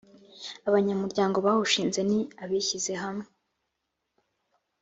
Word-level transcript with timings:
abanyamuryango 0.67 1.37
bawushinze 1.45 1.99
ni 2.09 2.19
abishyizehamwe. 2.43 3.25